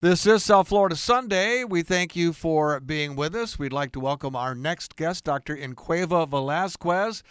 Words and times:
This 0.00 0.26
is 0.26 0.44
South 0.44 0.68
Florida 0.68 0.94
Sunday. 0.94 1.64
We 1.64 1.82
thank 1.82 2.14
you 2.14 2.32
for 2.32 2.78
being 2.78 3.16
with 3.16 3.34
us. 3.34 3.58
We'd 3.58 3.72
like 3.72 3.90
to 3.94 4.00
welcome 4.00 4.36
our 4.36 4.54
next 4.54 4.94
guest, 4.94 5.24
Dr. 5.24 5.56
Encueva 5.56 6.28
Velasquez, 6.28 7.24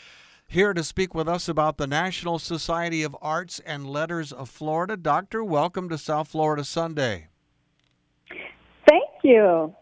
here 0.50 0.74
to 0.74 0.84
speak 0.84 1.16
with 1.16 1.30
us 1.30 1.48
about 1.48 1.78
the 1.78 1.88
National 1.88 2.40
Society 2.40 3.04
of 3.04 3.16
Arts 3.22 3.62
and 3.66 3.90
Letters 3.90 4.34
of 4.34 4.50
Florida. 4.50 4.98
Doctor, 4.98 5.46
welcome 5.46 5.88
to 5.88 5.98
South 5.98 6.28
Florida 6.28 6.66
Sunday. 6.66 7.30
Thank 8.86 9.12
you. 9.24 9.74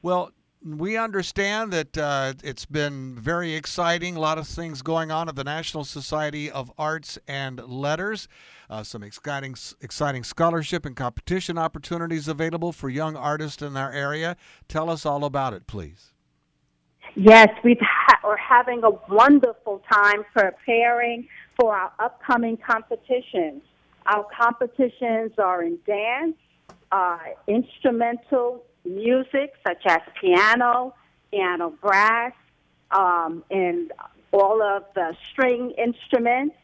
Well, 0.00 0.30
we 0.66 0.96
understand 0.96 1.72
that 1.72 1.96
uh, 1.96 2.32
it's 2.42 2.66
been 2.66 3.14
very 3.14 3.54
exciting. 3.54 4.16
A 4.16 4.20
lot 4.20 4.36
of 4.36 4.48
things 4.48 4.82
going 4.82 5.12
on 5.12 5.28
at 5.28 5.36
the 5.36 5.44
National 5.44 5.84
Society 5.84 6.50
of 6.50 6.72
Arts 6.76 7.18
and 7.28 7.60
Letters. 7.68 8.26
Uh, 8.68 8.82
some 8.82 9.04
exciting, 9.04 9.54
exciting 9.80 10.24
scholarship 10.24 10.84
and 10.84 10.96
competition 10.96 11.56
opportunities 11.56 12.26
available 12.26 12.72
for 12.72 12.88
young 12.88 13.14
artists 13.16 13.62
in 13.62 13.76
our 13.76 13.92
area. 13.92 14.36
Tell 14.66 14.90
us 14.90 15.06
all 15.06 15.24
about 15.24 15.52
it, 15.54 15.68
please. 15.68 16.12
Yes, 17.14 17.48
we've 17.62 17.78
ha- 17.80 18.18
we're 18.24 18.36
having 18.36 18.82
a 18.82 18.90
wonderful 19.08 19.82
time 19.90 20.24
preparing 20.34 21.28
for 21.58 21.76
our 21.76 21.92
upcoming 22.00 22.56
competitions. 22.56 23.62
Our 24.06 24.26
competitions 24.38 25.32
are 25.38 25.62
in 25.62 25.78
dance, 25.86 26.36
uh, 26.90 27.18
instrumental, 27.46 28.64
music 28.86 29.54
such 29.66 29.84
as 29.86 30.00
piano, 30.20 30.94
piano 31.30 31.70
brass, 31.80 32.32
um, 32.90 33.44
and 33.50 33.92
all 34.32 34.62
of 34.62 34.84
the 34.94 35.16
string 35.30 35.72
instruments. 35.72 36.56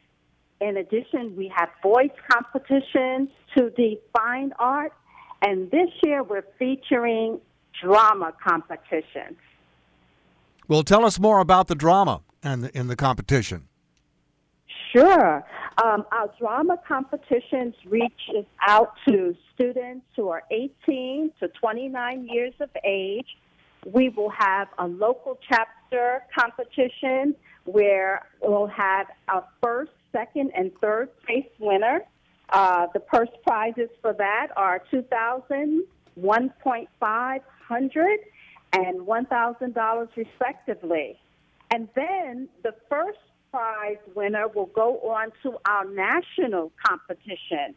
In 0.60 0.76
addition, 0.76 1.36
we 1.36 1.52
have 1.54 1.68
voice 1.82 2.12
competitions 2.30 3.30
to 3.56 3.72
the 3.76 4.00
fine 4.16 4.52
art, 4.58 4.92
and 5.40 5.70
this 5.70 5.90
year 6.04 6.22
we're 6.22 6.44
featuring 6.58 7.40
drama 7.80 8.32
competitions. 8.42 9.38
Well, 10.68 10.84
tell 10.84 11.04
us 11.04 11.18
more 11.18 11.40
about 11.40 11.66
the 11.66 11.74
drama 11.74 12.22
and 12.42 12.70
in 12.74 12.86
the 12.86 12.96
competition. 12.96 13.68
Sure. 14.92 15.44
Um, 15.82 16.04
our 16.12 16.30
drama 16.38 16.78
competitions 16.86 17.74
reaches 17.86 18.44
out 18.66 18.92
to 19.08 19.34
students 19.54 20.04
who 20.16 20.28
are 20.28 20.42
18 20.50 21.32
to 21.40 21.48
29 21.48 22.28
years 22.28 22.54
of 22.60 22.68
age. 22.84 23.26
We 23.86 24.10
will 24.10 24.30
have 24.30 24.68
a 24.78 24.86
local 24.86 25.38
chapter 25.48 26.24
competition 26.36 27.34
where 27.64 28.26
we'll 28.40 28.66
have 28.66 29.06
a 29.28 29.42
first, 29.62 29.92
second, 30.12 30.52
and 30.56 30.72
third 30.80 31.08
place 31.24 31.48
winner. 31.58 32.02
Uh, 32.50 32.86
the 32.92 33.00
purse 33.00 33.30
prizes 33.44 33.88
for 34.02 34.12
that 34.12 34.48
are 34.56 34.82
2000 34.90 35.84
$1.500 36.20 37.40
and 38.72 39.00
$1,000 39.00 40.08
respectively. 40.16 41.18
And 41.70 41.88
then 41.94 42.48
the 42.62 42.74
first 42.90 43.18
prize 43.52 43.98
winner 44.14 44.48
will 44.48 44.70
go 44.74 44.98
on 45.00 45.30
to 45.42 45.58
our 45.66 45.84
national 45.84 46.72
competition. 46.84 47.74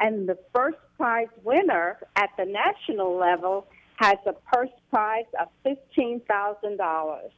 And 0.00 0.28
the 0.28 0.38
first 0.54 0.78
prize 0.96 1.28
winner 1.44 1.98
at 2.16 2.30
the 2.38 2.46
national 2.46 3.16
level 3.16 3.66
has 3.96 4.16
a 4.26 4.32
purse 4.32 4.70
prize 4.90 5.26
of 5.38 5.48
$15,000. 5.66 7.30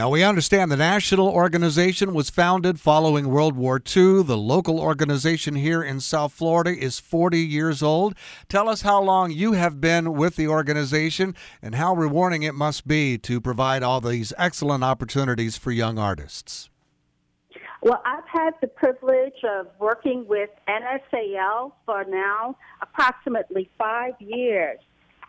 Now, 0.00 0.08
we 0.08 0.22
understand 0.22 0.72
the 0.72 0.78
national 0.78 1.28
organization 1.28 2.14
was 2.14 2.30
founded 2.30 2.80
following 2.80 3.28
World 3.28 3.54
War 3.54 3.76
II. 3.76 4.22
The 4.22 4.34
local 4.34 4.80
organization 4.80 5.56
here 5.56 5.82
in 5.82 6.00
South 6.00 6.32
Florida 6.32 6.70
is 6.70 6.98
40 6.98 7.38
years 7.38 7.82
old. 7.82 8.14
Tell 8.48 8.70
us 8.70 8.80
how 8.80 9.02
long 9.02 9.30
you 9.30 9.52
have 9.52 9.78
been 9.78 10.14
with 10.14 10.36
the 10.36 10.48
organization 10.48 11.34
and 11.60 11.74
how 11.74 11.94
rewarding 11.94 12.42
it 12.44 12.54
must 12.54 12.88
be 12.88 13.18
to 13.18 13.42
provide 13.42 13.82
all 13.82 14.00
these 14.00 14.32
excellent 14.38 14.82
opportunities 14.82 15.58
for 15.58 15.70
young 15.70 15.98
artists. 15.98 16.70
Well, 17.82 18.00
I've 18.06 18.26
had 18.26 18.52
the 18.62 18.68
privilege 18.68 19.44
of 19.44 19.66
working 19.78 20.26
with 20.26 20.48
NSAL 20.66 21.72
for 21.84 22.06
now 22.08 22.56
approximately 22.80 23.68
five 23.76 24.14
years. 24.18 24.78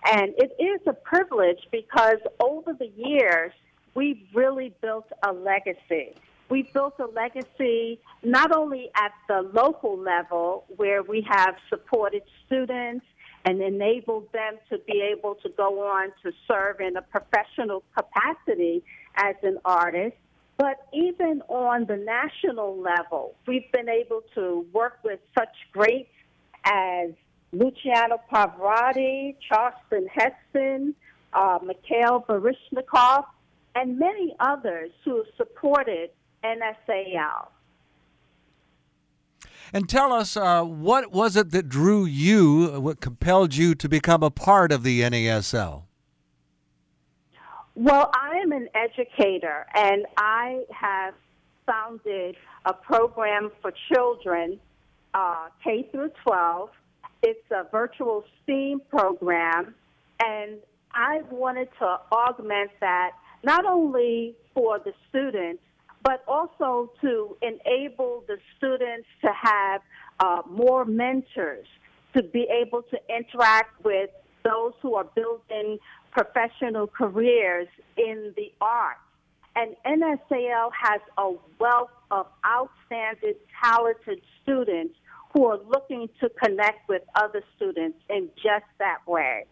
And 0.06 0.32
it 0.38 0.56
is 0.64 0.80
a 0.88 0.94
privilege 0.94 1.60
because 1.74 2.20
over 2.40 2.72
the 2.72 2.90
years, 2.96 3.52
we've 3.94 4.22
really 4.34 4.74
built 4.82 5.08
a 5.24 5.32
legacy. 5.32 6.16
We've 6.50 6.72
built 6.74 6.96
a 7.00 7.06
legacy 7.06 8.00
not 8.24 8.56
only 8.56 8.90
at 8.96 9.12
the 9.28 9.50
local 9.54 9.98
level 9.98 10.66
where 10.76 11.02
we 11.02 11.26
have 11.30 11.56
supported 11.70 12.24
students 12.46 13.06
and 13.46 13.62
enabled 13.62 14.32
them 14.34 14.58
to 14.70 14.78
be 14.80 15.02
able 15.02 15.36
to 15.36 15.50
go 15.50 15.82
on 15.82 16.10
to 16.24 16.32
serve 16.48 16.80
in 16.80 16.98
a 16.98 17.02
professional 17.02 17.84
capacity 17.98 18.84
as 19.16 19.36
an 19.44 19.58
artist, 19.66 20.16
but 20.58 20.88
even 20.94 21.42
on 21.48 21.86
the 21.86 21.98
national 21.98 22.80
level, 22.80 23.34
we've 23.48 23.72
been 23.72 23.90
able 23.90 24.22
to 24.36 24.66
work 24.74 25.00
with 25.04 25.20
such 25.38 25.56
greats 25.72 26.10
as 26.66 27.10
Luciano 27.52 28.22
Pavarotti, 28.32 29.36
Charlton 29.50 30.08
Heston, 30.08 30.94
uh, 31.34 31.60
Mikhail 31.64 32.24
Baryshnikov, 32.28 33.26
and 33.76 33.98
many 33.98 34.36
others 34.40 34.92
who 35.06 35.24
supported 35.38 36.10
NSAL. 36.44 37.48
And 39.74 39.88
tell 39.88 40.12
us, 40.12 40.36
uh, 40.36 40.64
what 40.64 41.12
was 41.12 41.38
it 41.38 41.52
that 41.52 41.70
drew 41.70 42.04
you, 42.04 42.80
what 42.82 43.00
compelled 43.00 43.56
you 43.56 43.74
to 43.76 43.88
become 43.88 44.22
a 44.22 44.30
part 44.30 44.72
of 44.72 44.84
the 44.84 45.02
NASL? 45.02 45.84
Well, 47.76 48.12
I 48.14 48.38
am 48.44 48.52
an 48.52 48.68
educator, 48.76 49.66
and 49.74 50.06
I 50.18 50.64
have 50.72 51.14
founded 51.66 52.36
a 52.66 52.74
program 52.74 53.50
for 53.62 53.72
children, 53.94 54.60
uh, 55.14 55.48
K 55.64 55.88
through 55.92 56.12
12. 56.24 56.70
It's 57.24 57.52
a 57.52 57.64
virtual 57.72 58.26
STEAM 58.44 58.82
program, 58.90 59.74
and 60.22 60.58
I 60.94 61.22
wanted 61.30 61.70
to 61.80 62.00
augment 62.12 62.72
that 62.82 63.12
not 63.44 63.66
only 63.66 64.36
for 64.54 64.80
the 64.80 64.94
students, 65.10 65.62
but 66.04 66.24
also 66.28 66.92
to 67.02 67.38
enable 67.42 68.24
the 68.28 68.38
students 68.58 69.08
to 69.22 69.30
have 69.40 69.82
uh, 70.20 70.42
more 70.50 70.86
mentors, 70.86 71.68
to 72.16 72.24
be 72.24 72.48
able 72.52 72.82
to 72.84 72.98
interact 73.10 73.84
with 73.84 74.10
those 74.44 74.74
who 74.82 74.96
are 74.96 75.06
building 75.16 75.78
professional 76.12 76.88
careers 76.88 77.68
in 77.98 78.34
the 78.36 78.52
arts. 78.60 79.00
And 79.56 79.76
NSAL 79.86 80.72
has 80.80 81.02
a 81.18 81.32
wealth 81.60 81.92
of 82.10 82.28
outstanding, 82.46 83.36
talented 83.64 84.22
students 84.42 84.96
who 85.34 85.46
are 85.46 85.60
looking 85.68 86.10
to 86.20 86.30
connect 86.44 86.88
with 86.90 87.02
other 87.16 87.44
students 87.56 87.98
in 88.10 88.30
just 88.36 88.66
that 88.80 89.00
way. 89.08 89.46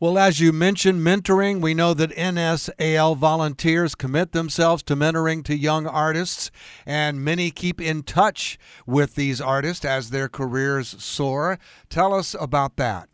Well, 0.00 0.16
as 0.16 0.38
you 0.38 0.52
mentioned, 0.52 1.00
mentoring, 1.00 1.60
we 1.60 1.74
know 1.74 1.92
that 1.92 2.10
NSAL 2.10 3.16
volunteers 3.16 3.96
commit 3.96 4.30
themselves 4.30 4.84
to 4.84 4.94
mentoring 4.94 5.44
to 5.46 5.56
young 5.56 5.88
artists, 5.88 6.52
and 6.86 7.24
many 7.24 7.50
keep 7.50 7.80
in 7.80 8.04
touch 8.04 8.60
with 8.86 9.16
these 9.16 9.40
artists 9.40 9.84
as 9.84 10.10
their 10.10 10.28
careers 10.28 11.02
soar. 11.02 11.58
Tell 11.90 12.14
us 12.14 12.36
about 12.38 12.76
that. 12.76 13.08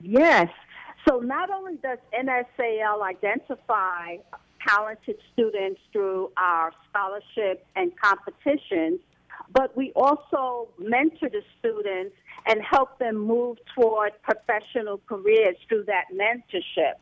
Yes. 0.00 0.48
So, 1.06 1.18
not 1.18 1.50
only 1.50 1.76
does 1.76 1.98
NSAL 2.18 3.02
identify 3.02 4.16
talented 4.66 5.16
students 5.34 5.78
through 5.92 6.32
our 6.38 6.72
scholarship 6.88 7.66
and 7.76 7.92
competitions, 8.00 9.00
but 9.52 9.76
we 9.76 9.92
also 9.94 10.68
mentor 10.78 11.28
the 11.28 11.42
students 11.58 12.16
and 12.46 12.60
help 12.62 12.98
them 12.98 13.16
move 13.16 13.58
toward 13.74 14.12
professional 14.22 15.00
careers 15.08 15.56
through 15.68 15.84
that 15.84 16.04
mentorship. 16.12 16.94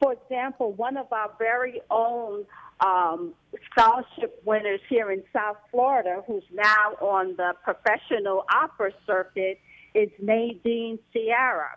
For 0.00 0.14
example, 0.14 0.72
one 0.72 0.96
of 0.96 1.12
our 1.12 1.30
very 1.38 1.80
own 1.90 2.44
um, 2.80 3.34
scholarship 3.70 4.42
winners 4.44 4.80
here 4.88 5.12
in 5.12 5.22
South 5.32 5.58
Florida, 5.70 6.22
who's 6.26 6.42
now 6.52 6.96
on 7.00 7.36
the 7.36 7.54
professional 7.62 8.44
opera 8.52 8.90
circuit, 9.06 9.60
is 9.94 10.10
Nadine 10.20 10.98
Sierra. 11.12 11.76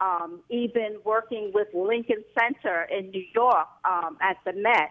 Um, 0.00 0.40
even 0.50 0.98
working 1.04 1.50
with 1.54 1.68
Lincoln 1.72 2.24
Center 2.38 2.82
in 2.82 3.10
New 3.10 3.24
York 3.34 3.68
um, 3.84 4.18
at 4.20 4.36
the 4.44 4.52
Met. 4.52 4.90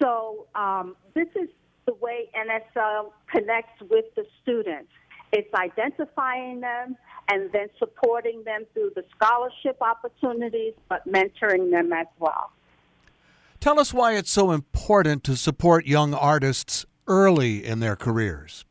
So 0.00 0.46
um, 0.54 0.96
this 1.14 1.26
is 1.34 1.48
the 1.86 1.94
way 1.94 2.28
NSL 2.34 3.12
connects 3.28 3.80
with 3.90 4.06
the 4.14 4.24
students. 4.42 4.90
It's 5.32 5.52
identifying 5.54 6.60
them 6.60 6.96
and 7.28 7.50
then 7.52 7.68
supporting 7.78 8.44
them 8.44 8.64
through 8.72 8.92
the 8.94 9.04
scholarship 9.14 9.76
opportunities, 9.80 10.74
but 10.88 11.06
mentoring 11.06 11.70
them 11.70 11.92
as 11.92 12.06
well. 12.18 12.52
Tell 13.60 13.80
us 13.80 13.92
why 13.92 14.14
it's 14.14 14.30
so 14.30 14.52
important 14.52 15.24
to 15.24 15.36
support 15.36 15.86
young 15.86 16.14
artists 16.14 16.86
early 17.08 17.64
in 17.64 17.80
their 17.80 17.96
careers. 17.96 18.64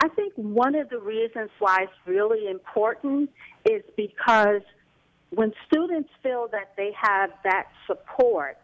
I 0.00 0.08
think 0.08 0.32
one 0.36 0.76
of 0.76 0.88
the 0.90 1.00
reasons 1.00 1.50
why 1.58 1.82
it's 1.82 1.92
really 2.06 2.48
important 2.48 3.30
is 3.68 3.82
because 3.96 4.62
when 5.30 5.52
students 5.66 6.10
feel 6.22 6.48
that 6.52 6.72
they 6.76 6.92
have 7.00 7.30
that 7.42 7.66
support, 7.86 8.58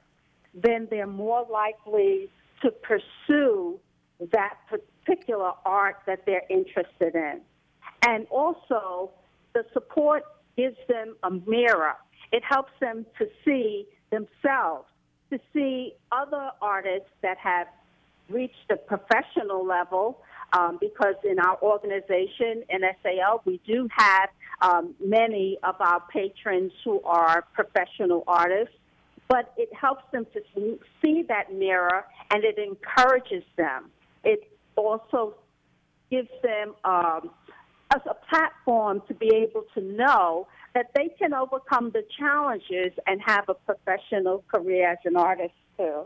then 0.55 0.87
they're 0.91 1.07
more 1.07 1.45
likely 1.51 2.31
to 2.63 2.71
pursue 2.71 3.79
that 4.33 4.57
particular 5.05 5.53
art 5.65 5.97
that 6.07 6.25
they're 6.27 6.47
interested 6.51 7.15
in. 7.15 7.41
And 8.07 8.27
also, 8.31 9.11
the 9.55 9.65
support 9.73 10.25
gives 10.57 10.77
them 10.89 11.17
a 11.23 11.31
mirror. 11.31 11.95
It 12.33 12.43
helps 12.49 12.73
them 12.81 13.07
to 13.19 13.27
see 13.45 13.87
themselves, 14.11 14.87
to 15.31 15.39
see 15.53 15.95
other 16.13 16.51
artists 16.61 17.09
that 17.23 17.39
have 17.39 17.67
reached 18.29 18.71
a 18.71 18.77
professional 18.77 19.67
level. 19.67 20.21
Um, 20.53 20.79
because 20.81 21.17
in 21.29 21.41
our 21.41 21.61
organization, 21.63 22.63
NSAL, 22.73 23.41
we 23.45 23.61
do 23.67 23.89
have 23.91 24.29
um, 24.63 24.95
many 25.05 25.59
of 25.65 25.75
our 25.81 26.01
patrons 26.13 26.71
who 26.85 27.03
are 27.03 27.45
professional 27.55 28.23
artists, 28.29 28.75
but 29.29 29.53
it 29.57 29.69
helps 29.75 30.05
them 30.13 30.27
to 30.33 30.79
see 31.03 31.25
that 31.29 31.53
mirror 31.53 32.05
and 32.31 32.45
it 32.45 32.57
encourages 32.59 33.43
them. 33.57 33.91
It 34.23 34.54
also 34.77 35.35
gives 36.11 36.29
them 36.43 36.75
um, 36.85 37.31
a, 37.93 38.01
a 38.11 38.15
platform 38.29 39.03
to 39.09 39.15
be 39.15 39.31
able 39.35 39.65
to 39.75 39.81
know 39.81 40.47
that 40.75 40.91
they 40.95 41.09
can 41.19 41.33
overcome 41.33 41.91
the 41.93 42.05
challenges 42.19 42.93
and 43.07 43.21
have 43.25 43.49
a 43.49 43.55
professional 43.55 44.45
career 44.53 44.93
as 44.93 44.99
an 45.05 45.17
artist 45.17 45.55
too. 45.77 46.03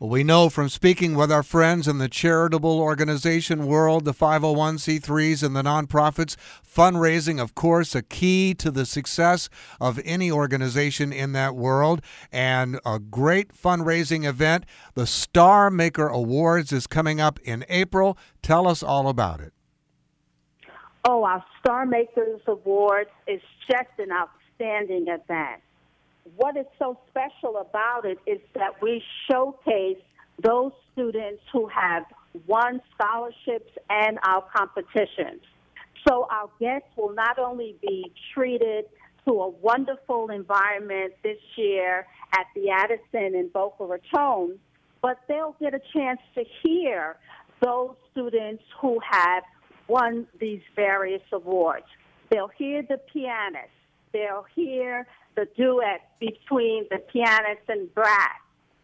Well, 0.00 0.10
we 0.10 0.22
know 0.22 0.48
from 0.48 0.68
speaking 0.68 1.16
with 1.16 1.32
our 1.32 1.42
friends 1.42 1.88
in 1.88 1.98
the 1.98 2.08
charitable 2.08 2.78
organization 2.78 3.66
world, 3.66 4.04
the 4.04 4.14
501c3s 4.14 5.42
and 5.42 5.56
the 5.56 5.62
nonprofits, 5.62 6.36
fundraising, 6.64 7.42
of 7.42 7.56
course, 7.56 7.96
a 7.96 8.02
key 8.02 8.54
to 8.54 8.70
the 8.70 8.86
success 8.86 9.48
of 9.80 9.98
any 10.04 10.30
organization 10.30 11.12
in 11.12 11.32
that 11.32 11.56
world. 11.56 12.00
And 12.30 12.78
a 12.86 13.00
great 13.00 13.52
fundraising 13.52 14.24
event, 14.24 14.66
the 14.94 15.04
Star 15.04 15.68
Maker 15.68 16.06
Awards, 16.06 16.72
is 16.72 16.86
coming 16.86 17.20
up 17.20 17.40
in 17.40 17.64
April. 17.68 18.16
Tell 18.40 18.68
us 18.68 18.84
all 18.84 19.08
about 19.08 19.40
it. 19.40 19.52
Oh, 21.08 21.24
our 21.24 21.44
Star 21.58 21.86
Makers 21.86 22.40
Awards 22.46 23.10
is 23.26 23.40
just 23.68 23.90
an 23.98 24.10
outstanding 24.12 25.08
event 25.08 25.60
what 26.36 26.56
is 26.56 26.66
so 26.78 26.98
special 27.10 27.58
about 27.58 28.04
it 28.04 28.18
is 28.26 28.40
that 28.54 28.80
we 28.82 29.02
showcase 29.30 29.98
those 30.42 30.72
students 30.92 31.42
who 31.52 31.66
have 31.68 32.04
won 32.46 32.80
scholarships 32.94 33.70
and 33.90 34.18
our 34.22 34.44
competitions. 34.54 35.42
So 36.08 36.26
our 36.30 36.48
guests 36.60 36.88
will 36.96 37.14
not 37.14 37.38
only 37.38 37.76
be 37.82 38.12
treated 38.34 38.84
to 39.26 39.32
a 39.32 39.48
wonderful 39.48 40.30
environment 40.30 41.14
this 41.22 41.38
year 41.56 42.06
at 42.32 42.46
the 42.54 42.70
Addison 42.70 43.34
in 43.34 43.48
Boca 43.52 43.84
Raton, 43.84 44.58
but 45.02 45.18
they'll 45.28 45.56
get 45.60 45.74
a 45.74 45.80
chance 45.92 46.20
to 46.34 46.44
hear 46.62 47.16
those 47.62 47.94
students 48.12 48.62
who 48.80 48.98
have 49.08 49.42
won 49.88 50.26
these 50.40 50.62
various 50.76 51.22
awards. 51.32 51.86
They'll 52.30 52.50
hear 52.56 52.82
the 52.82 52.98
pianist. 53.12 53.70
They'll 54.12 54.46
hear 54.54 55.06
the 55.38 55.46
duet 55.56 56.00
between 56.18 56.86
the 56.90 56.98
pianist 56.98 57.62
and 57.68 57.94
brass. 57.94 58.40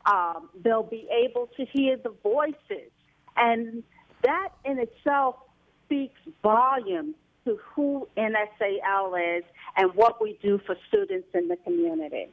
Um, 0.07 0.51
they'll 0.63 0.85
be 0.85 1.09
able 1.11 1.49
to 1.57 1.65
hear 1.65 1.97
the 1.97 2.15
voices. 2.23 2.91
And 3.37 3.83
that 4.23 4.51
in 4.65 4.79
itself 4.79 5.37
speaks 5.85 6.21
volumes 6.43 7.17
to 7.45 7.59
who 7.75 8.07
NSAL 8.17 9.39
is 9.39 9.45
and 9.77 9.93
what 9.95 10.23
we 10.23 10.39
do 10.43 10.61
for 10.65 10.77
students 10.89 11.27
in 11.35 11.49
the 11.49 11.57
community. 11.57 12.29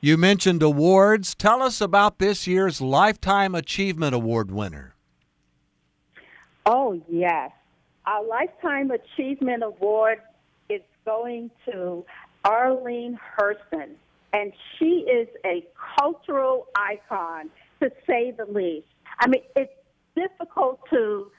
You 0.00 0.16
mentioned 0.16 0.62
awards. 0.62 1.34
Tell 1.34 1.62
us 1.62 1.80
about 1.80 2.18
this 2.18 2.46
year's 2.46 2.80
Lifetime 2.80 3.54
Achievement 3.54 4.14
Award 4.14 4.50
winner. 4.50 4.94
Oh, 6.64 7.00
yes. 7.08 7.50
Our 8.06 8.24
Lifetime 8.24 8.90
Achievement 8.90 9.62
Award 9.62 10.18
is 10.68 10.80
going 11.04 11.50
to 11.66 12.04
Arlene 12.44 13.18
Herson, 13.38 13.94
and 14.32 14.52
she 14.78 15.06
is 15.08 15.28
a 15.44 15.64
cultural 15.98 16.66
icon, 16.74 17.50
to 17.80 17.90
say 18.06 18.32
the 18.32 18.46
least. 18.46 18.86
I 19.18 19.28
mean, 19.28 19.42
it's 19.56 19.72
difficult 20.16 20.80
to 20.90 21.30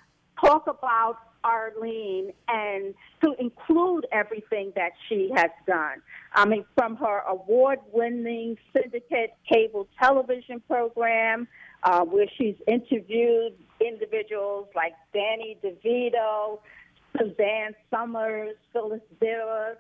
talk 0.44 0.68
about 0.68 1.18
Arlene 1.44 2.32
and 2.48 2.94
to 3.24 3.34
include 3.40 4.08
everything 4.12 4.72
that 4.76 4.92
she 5.08 5.30
has 5.36 5.52
done. 5.68 6.02
I 6.34 6.46
mean, 6.46 6.66
from 6.78 6.96
her 6.98 7.20
award 7.28 7.80
winning 7.92 8.58
syndicate 8.72 9.34
cable 9.52 9.88
television 10.02 10.62
program, 10.68 11.48
uh, 11.84 12.06
where 12.06 12.28
she's 12.38 12.56
interviewed 12.68 13.54
individuals 13.82 14.68
like 14.76 14.94
Danny 15.14 15.58
DeVito, 15.64 16.60
Suzanne 17.18 17.76
Somers, 17.92 18.56
Phyllis 18.72 19.02
Diller, 19.20 19.78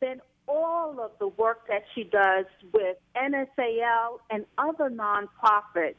then 0.00 0.20
all 0.48 1.00
of 1.00 1.12
the 1.18 1.28
work 1.28 1.66
that 1.68 1.82
she 1.94 2.04
does 2.04 2.46
with 2.72 2.96
NSAL 3.16 4.18
and 4.30 4.44
other 4.58 4.90
nonprofits. 4.90 5.94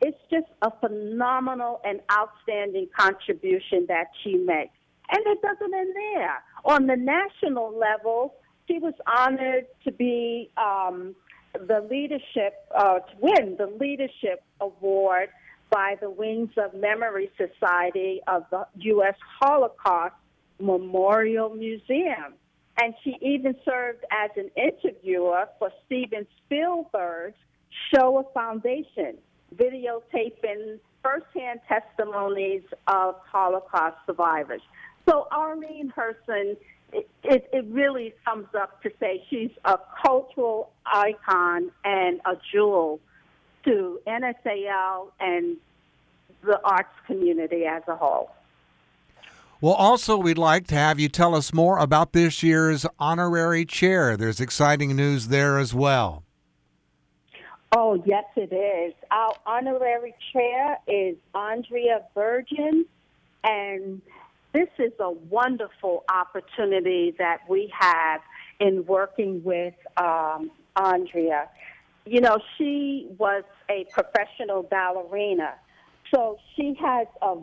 It's 0.00 0.18
just 0.30 0.46
a 0.62 0.70
phenomenal 0.80 1.80
and 1.84 2.00
outstanding 2.12 2.88
contribution 2.96 3.86
that 3.88 4.06
she 4.22 4.36
makes. 4.36 4.74
And 5.10 5.20
it 5.26 5.42
doesn't 5.42 5.74
end 5.74 5.94
there. 5.94 6.42
On 6.64 6.86
the 6.86 6.96
national 6.96 7.76
level, 7.76 8.34
she 8.68 8.78
was 8.78 8.94
honored 9.06 9.66
to 9.84 9.90
be 9.90 10.50
um, 10.56 11.14
the 11.54 11.86
leadership, 11.90 12.54
uh, 12.76 12.98
to 12.98 13.14
win 13.20 13.56
the 13.58 13.66
leadership 13.66 14.42
award 14.60 15.30
by 15.70 15.96
the 16.00 16.10
Wings 16.10 16.50
of 16.56 16.74
Memory 16.74 17.30
Society 17.36 18.20
of 18.26 18.44
the 18.50 18.66
U.S. 18.76 19.14
Holocaust 19.40 20.14
Memorial 20.60 21.50
Museum. 21.50 22.34
And 22.80 22.94
she 23.02 23.16
even 23.20 23.56
served 23.64 24.04
as 24.10 24.30
an 24.36 24.50
interviewer 24.56 25.48
for 25.58 25.70
Steven 25.86 26.26
Spielberg's 26.44 27.36
Shoah 27.92 28.24
Foundation, 28.32 29.18
videotaping 29.54 30.78
firsthand 31.02 31.60
testimonies 31.68 32.62
of 32.86 33.16
Holocaust 33.30 33.96
survivors. 34.06 34.62
So 35.08 35.26
Arlene 35.32 35.92
Herson, 35.96 36.56
it, 36.92 37.08
it, 37.24 37.48
it 37.52 37.64
really 37.68 38.14
sums 38.24 38.48
up 38.54 38.82
to 38.82 38.90
say 39.00 39.24
she's 39.28 39.50
a 39.64 39.78
cultural 40.04 40.70
icon 40.86 41.70
and 41.84 42.20
a 42.24 42.34
jewel 42.52 43.00
to 43.64 44.00
NSAL 44.06 45.10
and 45.18 45.56
the 46.42 46.60
arts 46.62 46.88
community 47.06 47.64
as 47.64 47.82
a 47.88 47.96
whole. 47.96 48.30
Well, 49.60 49.74
also, 49.74 50.16
we'd 50.16 50.38
like 50.38 50.68
to 50.68 50.76
have 50.76 51.00
you 51.00 51.08
tell 51.08 51.34
us 51.34 51.52
more 51.52 51.78
about 51.78 52.12
this 52.12 52.44
year's 52.44 52.86
honorary 52.96 53.64
chair. 53.64 54.16
There's 54.16 54.40
exciting 54.40 54.94
news 54.94 55.28
there 55.28 55.58
as 55.58 55.74
well. 55.74 56.22
Oh, 57.76 58.00
yes, 58.06 58.24
it 58.36 58.52
is. 58.52 58.94
Our 59.10 59.34
honorary 59.46 60.14
chair 60.32 60.78
is 60.86 61.16
Andrea 61.34 62.02
Virgin, 62.14 62.86
and 63.42 64.00
this 64.52 64.68
is 64.78 64.92
a 65.00 65.10
wonderful 65.10 66.04
opportunity 66.08 67.16
that 67.18 67.40
we 67.48 67.72
have 67.76 68.20
in 68.60 68.86
working 68.86 69.42
with 69.42 69.74
um, 69.96 70.52
Andrea. 70.76 71.48
You 72.06 72.20
know, 72.20 72.38
she 72.56 73.08
was 73.18 73.42
a 73.68 73.86
professional 73.92 74.62
ballerina, 74.62 75.54
so 76.14 76.38
she 76.54 76.74
has 76.80 77.08
a 77.20 77.38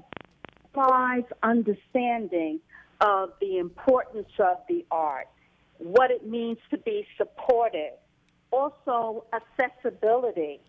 understanding 1.43 2.59
of 3.01 3.31
the 3.41 3.57
importance 3.57 4.31
of 4.39 4.57
the 4.69 4.85
art, 4.91 5.27
what 5.77 6.11
it 6.11 6.25
means 6.25 6.57
to 6.69 6.77
be 6.77 7.05
supportive, 7.17 7.93
also 8.51 9.25
accessibility. 9.33 10.59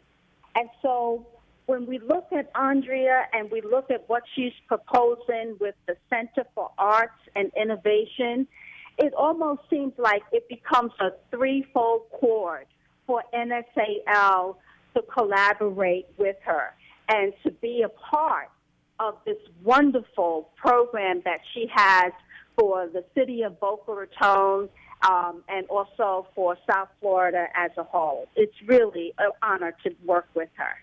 And 0.54 0.68
so 0.82 1.26
when 1.66 1.86
we 1.86 1.98
look 1.98 2.26
at 2.32 2.50
Andrea 2.54 3.26
and 3.32 3.50
we 3.50 3.60
look 3.60 3.90
at 3.90 4.08
what 4.08 4.22
she's 4.34 4.52
proposing 4.66 5.56
with 5.60 5.75
the 5.86 5.96
Center 6.08 6.46
for 6.54 6.70
Arts 6.78 7.20
and 7.34 7.50
Innovation, 7.60 8.46
it 8.98 9.12
almost 9.14 9.62
seems 9.68 9.92
like 9.98 10.22
it 10.32 10.48
becomes 10.48 10.92
a 11.00 11.10
threefold 11.30 12.02
cord 12.12 12.66
for 13.06 13.22
NSAL 13.34 14.56
to 14.94 15.02
collaborate 15.02 16.06
with 16.16 16.36
her 16.44 16.75
and 17.08 17.32
to 17.44 17.50
be 17.50 17.82
a 17.82 17.88
part 17.88 18.48
of 19.00 19.16
this 19.24 19.38
wonderful 19.62 20.50
program 20.56 21.22
that 21.24 21.40
she 21.52 21.66
has 21.72 22.12
for 22.58 22.88
the 22.88 23.04
city 23.14 23.42
of 23.42 23.58
Boca 23.60 23.92
Raton 23.92 24.68
um, 25.02 25.42
and 25.48 25.66
also 25.68 26.26
for 26.34 26.56
South 26.68 26.88
Florida 27.00 27.46
as 27.54 27.70
a 27.76 27.84
whole. 27.84 28.28
It's 28.34 28.54
really 28.66 29.12
an 29.18 29.30
honor 29.42 29.74
to 29.84 29.90
work 30.04 30.26
with 30.34 30.48
her. 30.54 30.76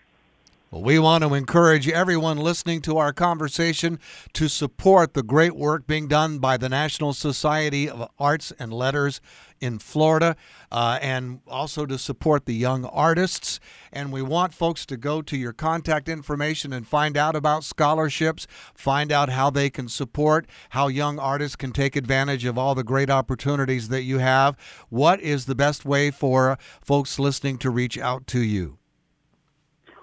Well, 0.74 0.82
we 0.82 0.98
want 0.98 1.24
to 1.24 1.36
encourage 1.36 1.88
everyone 1.88 2.38
listening 2.38 2.82
to 2.82 2.98
our 2.98 3.14
conversation 3.14 4.00
to 4.34 4.48
support 4.48 5.14
the 5.14 5.22
great 5.22 5.56
work 5.56 5.86
being 5.86 6.08
done 6.08 6.40
by 6.40 6.58
the 6.58 6.68
National 6.68 7.14
Society 7.14 7.88
of 7.88 8.10
Arts 8.18 8.52
and 8.58 8.74
Letters 8.74 9.22
in 9.64 9.80
Florida 9.80 10.36
uh, 10.72 11.00
and 11.02 11.40
also 11.48 11.86
to 11.86 11.98
support 11.98 12.46
the 12.46 12.54
young 12.54 12.84
artists. 12.86 13.60
And 13.92 14.12
we 14.12 14.22
want 14.22 14.54
folks 14.54 14.86
to 14.88 14.98
go 14.98 15.22
to 15.22 15.38
your 15.38 15.54
contact 15.54 16.10
information 16.10 16.74
and 16.74 16.86
find 16.86 17.16
out 17.16 17.36
about 17.36 17.64
scholarships, 17.64 18.46
find 18.76 19.12
out 19.12 19.30
how 19.30 19.50
they 19.50 19.70
can 19.70 19.88
support, 19.88 20.46
how 20.72 20.88
young 20.88 21.18
artists 21.18 21.56
can 21.56 21.72
take 21.72 21.96
advantage 21.96 22.44
of 22.44 22.58
all 22.58 22.76
the 22.76 22.84
great 22.84 23.10
opportunities 23.10 23.88
that 23.88 24.04
you 24.04 24.18
have. 24.20 24.58
What 24.90 25.22
is 25.22 25.46
the 25.46 25.56
best 25.56 25.86
way 25.86 26.12
for 26.12 26.58
folks 26.82 27.18
listening 27.18 27.58
to 27.60 27.70
reach 27.70 27.98
out 27.98 28.28
to 28.28 28.42
you? 28.42 28.78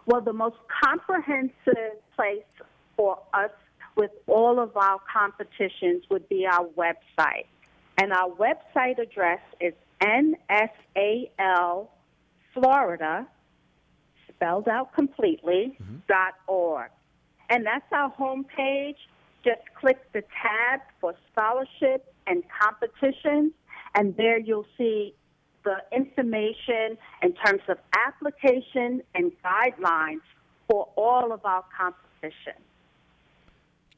Well, 0.06 0.22
the 0.22 0.32
most 0.32 0.56
comprehensive 0.82 2.00
place 2.16 2.42
for 2.96 3.18
us 3.34 3.50
with 3.96 4.10
all 4.26 4.58
of 4.58 4.74
our 4.76 4.98
competitions 5.12 6.04
would 6.10 6.26
be 6.30 6.46
our 6.46 6.66
website. 6.76 7.46
And 7.98 8.12
our 8.12 8.30
website 8.30 8.98
address 8.98 9.40
is 9.60 9.74
NSAL 10.02 11.88
Florida, 12.54 13.26
spelled 14.28 14.68
out 14.68 14.94
completely, 14.94 15.76
mm-hmm. 15.80 15.96
dot 16.08 16.34
org. 16.46 16.90
And 17.48 17.66
that's 17.66 17.84
our 17.92 18.12
homepage. 18.14 18.96
Just 19.44 19.60
click 19.78 19.98
the 20.12 20.22
tab 20.22 20.80
for 21.00 21.14
scholarship 21.32 22.12
and 22.26 22.42
competitions, 22.60 23.52
and 23.94 24.16
there 24.16 24.38
you'll 24.38 24.66
see 24.78 25.14
the 25.64 25.76
information 25.94 26.96
in 27.22 27.34
terms 27.44 27.62
of 27.68 27.78
application 28.06 29.02
and 29.14 29.32
guidelines 29.44 30.22
for 30.68 30.88
all 30.96 31.32
of 31.32 31.44
our 31.44 31.64
competitions. 31.76 32.64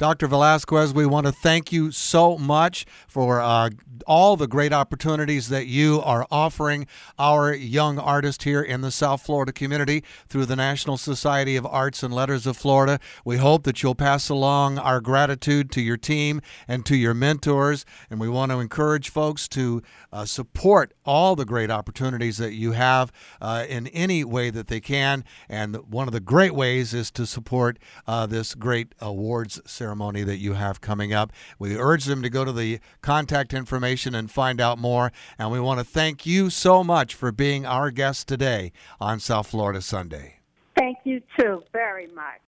Dr. 0.02 0.26
Velasquez, 0.26 0.92
we 0.92 1.06
want 1.06 1.26
to 1.26 1.32
thank 1.32 1.70
you 1.70 1.92
so 1.92 2.36
much 2.36 2.84
for 3.06 3.40
uh, 3.40 3.70
all 4.04 4.36
the 4.36 4.48
great 4.48 4.72
opportunities 4.72 5.48
that 5.48 5.66
you 5.66 6.00
are 6.04 6.26
offering 6.28 6.88
our 7.20 7.54
young 7.54 8.00
artists 8.00 8.42
here 8.42 8.62
in 8.62 8.80
the 8.80 8.90
South 8.90 9.22
Florida 9.22 9.52
community 9.52 10.02
through 10.28 10.46
the 10.46 10.56
National 10.56 10.96
Society 10.96 11.54
of 11.54 11.64
Arts 11.66 12.02
and 12.02 12.12
Letters 12.12 12.48
of 12.48 12.56
Florida. 12.56 12.98
We 13.24 13.36
hope 13.36 13.62
that 13.62 13.80
you'll 13.82 13.94
pass 13.94 14.28
along 14.28 14.76
our 14.78 15.00
gratitude 15.00 15.70
to 15.72 15.80
your 15.80 15.96
team 15.96 16.40
and 16.66 16.84
to 16.86 16.96
your 16.96 17.14
mentors. 17.14 17.84
And 18.10 18.18
we 18.18 18.28
want 18.28 18.50
to 18.50 18.58
encourage 18.58 19.08
folks 19.08 19.46
to 19.50 19.82
uh, 20.12 20.24
support 20.24 20.92
all 21.04 21.36
the 21.36 21.44
great 21.44 21.70
opportunities 21.70 22.38
that 22.38 22.54
you 22.54 22.72
have 22.72 23.12
uh, 23.40 23.66
in 23.68 23.86
any 23.88 24.24
way 24.24 24.50
that 24.50 24.66
they 24.66 24.80
can. 24.80 25.24
And 25.48 25.76
one 25.76 26.08
of 26.08 26.12
the 26.12 26.20
great 26.20 26.54
ways 26.54 26.92
is 26.92 27.10
to 27.12 27.24
support 27.24 27.78
uh, 28.06 28.26
this 28.26 28.54
great 28.54 28.94
awards 29.00 29.60
ceremony 29.92 30.22
that 30.22 30.38
you 30.38 30.54
have 30.54 30.80
coming 30.80 31.12
up. 31.12 31.30
We 31.58 31.76
urge 31.76 32.06
them 32.06 32.22
to 32.22 32.30
go 32.30 32.46
to 32.46 32.52
the 32.52 32.80
contact 33.02 33.52
information 33.52 34.14
and 34.14 34.30
find 34.30 34.58
out 34.58 34.78
more. 34.78 35.12
And 35.38 35.52
we 35.52 35.60
want 35.60 35.80
to 35.80 35.84
thank 35.84 36.24
you 36.24 36.48
so 36.48 36.82
much 36.82 37.14
for 37.14 37.30
being 37.30 37.66
our 37.66 37.90
guest 37.90 38.26
today 38.26 38.72
on 38.98 39.20
South 39.20 39.48
Florida 39.48 39.82
Sunday. 39.82 40.36
Thank 40.78 40.96
you 41.04 41.20
too 41.38 41.62
very 41.74 42.06
much. 42.06 42.40